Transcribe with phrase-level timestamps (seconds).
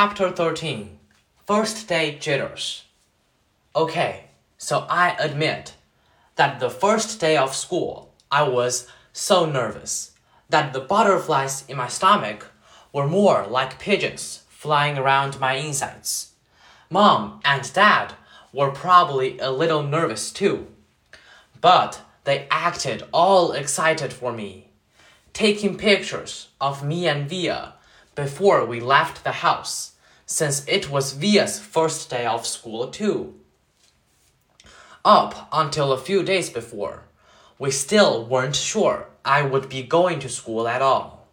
[0.00, 0.96] Chapter 13
[1.44, 2.84] First Day Jitters.
[3.74, 5.74] Okay, so I admit
[6.36, 10.12] that the first day of school, I was so nervous
[10.50, 12.46] that the butterflies in my stomach
[12.92, 16.30] were more like pigeons flying around my insides.
[16.88, 18.14] Mom and Dad
[18.52, 20.68] were probably a little nervous too,
[21.60, 24.68] but they acted all excited for me,
[25.32, 27.74] taking pictures of me and Via
[28.18, 29.92] before we left the house,
[30.26, 33.32] since it was Via's first day of school too.
[35.04, 37.04] Up until a few days before,
[37.60, 41.28] we still weren't sure I would be going to school at all.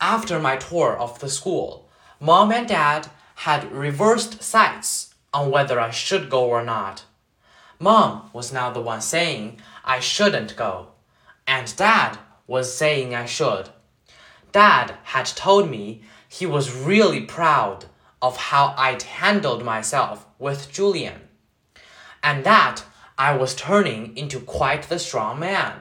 [0.00, 1.88] After my tour of the school,
[2.20, 3.08] Mom and Dad
[3.46, 7.02] had reversed sides on whether I should go or not.
[7.80, 10.92] Mom was now the one saying I shouldn't go,
[11.48, 12.16] and Dad
[12.46, 13.70] was saying I should.
[14.56, 17.84] Dad had told me he was really proud
[18.22, 21.28] of how I'd handled myself with Julian,
[22.22, 22.82] and that
[23.18, 25.74] I was turning into quite the strong man.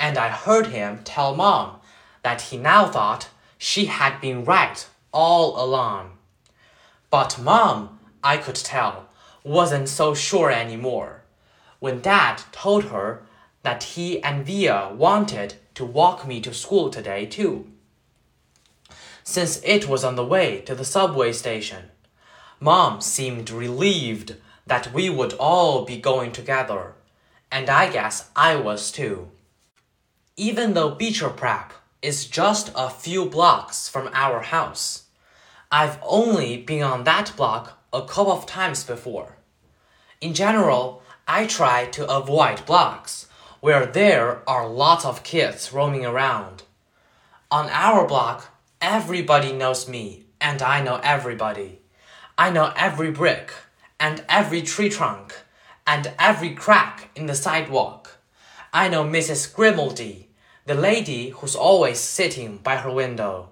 [0.00, 1.78] And I heard him tell Mom
[2.24, 6.18] that he now thought she had been right all along.
[7.08, 9.08] But Mom, I could tell,
[9.44, 11.22] wasn't so sure anymore
[11.78, 13.22] when Dad told her
[13.62, 17.70] that he and Via wanted to walk me to school today, too
[19.26, 21.82] since it was on the way to the subway station.
[22.60, 26.94] Mom seemed relieved that we would all be going together,
[27.50, 29.28] and I guess I was too.
[30.36, 35.06] Even though Beecher Prep is just a few blocks from our house,
[35.72, 39.38] I've only been on that block a couple of times before.
[40.20, 43.26] In general, I try to avoid blocks
[43.60, 46.62] where there are lots of kids roaming around.
[47.50, 51.80] On our block, Everybody knows me, and I know everybody.
[52.36, 53.50] I know every brick,
[53.98, 55.34] and every tree trunk,
[55.86, 58.18] and every crack in the sidewalk.
[58.74, 59.54] I know Mrs.
[59.54, 60.28] Grimaldi,
[60.66, 63.48] the lady who's always sitting by her window,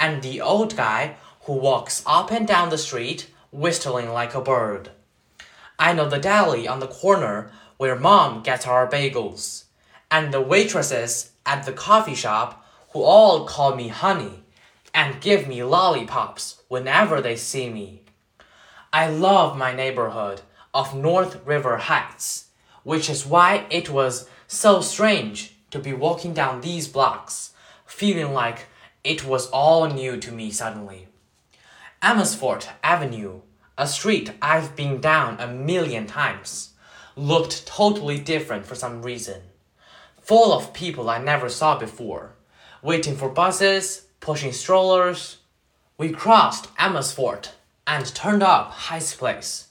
[0.00, 4.90] and the old guy who walks up and down the street whistling like a bird.
[5.78, 9.66] I know the deli on the corner where mom gets our bagels,
[10.10, 14.42] and the waitresses at the coffee shop who all call me honey
[14.96, 18.00] and give me lollipops whenever they see me.
[18.94, 20.40] I love my neighborhood
[20.72, 22.46] of North River Heights,
[22.82, 27.52] which is why it was so strange to be walking down these blocks,
[27.84, 28.68] feeling like
[29.04, 31.08] it was all new to me suddenly.
[32.02, 33.42] Amesfort Avenue,
[33.76, 36.70] a street I've been down a million times,
[37.16, 39.42] looked totally different for some reason.
[40.22, 42.32] Full of people I never saw before,
[42.82, 45.36] waiting for buses, pushing strollers.
[45.96, 47.50] We crossed Amesfort
[47.86, 49.68] and turned up Heights Place.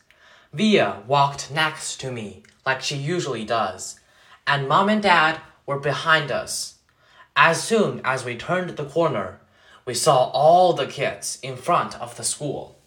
[0.53, 3.99] Via walked next to me like she usually does,
[4.47, 6.75] and mom and dad were behind us.
[7.35, 9.41] As soon as we turned the corner,
[9.83, 12.79] we saw all the kids in front of the school.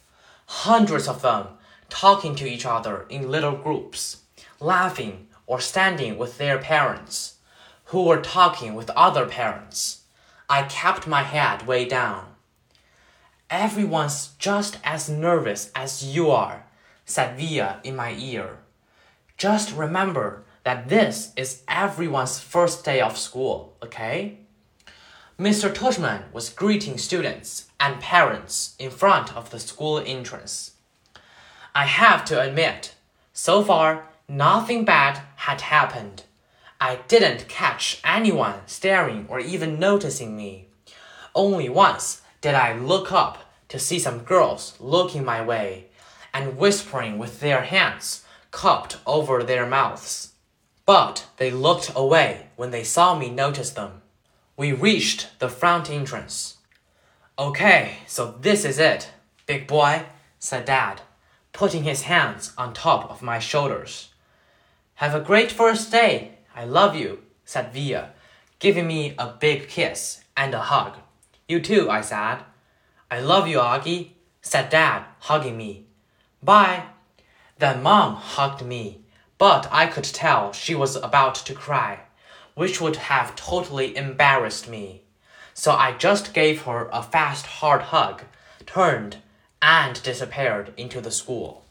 [0.47, 1.49] Hundreds of them
[1.91, 4.23] talking to each other in little groups,
[4.59, 7.35] laughing or standing with their parents,
[7.91, 9.98] who were talking with other parents.
[10.49, 12.25] I kept my head way down.
[13.51, 16.65] Everyone's just as nervous as you are,
[17.05, 18.59] said Via in my ear.
[19.37, 24.39] Just remember that this is everyone's first day of school, okay?
[25.39, 25.73] Mr.
[25.73, 30.73] Tushman was greeting students and parents in front of the school entrance.
[31.75, 32.95] I have to admit,
[33.33, 36.25] so far, nothing bad had happened.
[36.81, 40.69] I didn't catch anyone staring or even noticing me.
[41.35, 45.87] Only once did I look up to see some girls looking my way
[46.33, 50.33] and whispering with their hands cupped over their mouths.
[50.87, 54.03] But they looked away when they saw me notice them.
[54.57, 56.59] We reached the front entrance.
[57.39, 59.11] Okay, so this is it,
[59.47, 60.05] big boy,
[60.39, 61.03] said Dad,
[61.53, 64.11] putting his hands on top of my shoulders.
[64.95, 68.11] Have a great first day, I love you, said Via,
[68.59, 70.97] giving me a big kiss and a hug.
[71.47, 72.39] You too, I said.
[73.09, 75.87] I love you, Augie, said Dad, hugging me.
[76.43, 76.87] Bye.
[77.59, 79.03] Then Mom hugged me,
[79.39, 82.01] but I could tell she was about to cry,
[82.57, 85.03] which would have totally embarrassed me.
[85.55, 88.23] So I just gave her a fast, hard hug,
[88.67, 89.19] turned,
[89.63, 91.65] and disappeared into the school.